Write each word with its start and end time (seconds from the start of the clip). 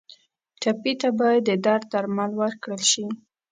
ټپي 0.61 0.93
ته 1.01 1.09
باید 1.19 1.41
د 1.47 1.51
درد 1.65 1.83
درمل 1.93 2.31
ورکړل 2.41 2.81
شي. 2.91 3.05